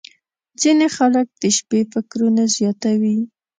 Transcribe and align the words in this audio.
•ځینې 0.61 0.87
خلک 0.97 1.27
د 1.41 1.43
شپې 1.57 1.79
فکرونه 1.93 2.43
زیاتوي. 2.57 3.17